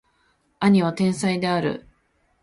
[0.61, 1.87] 兄は天才である